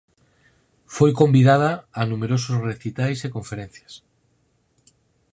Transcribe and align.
Foi 0.95 1.11
convidada 1.21 1.71
a 1.99 2.01
numerosos 2.11 2.55
recitais 2.69 3.19
e 3.27 3.33
conferencias 3.37 3.93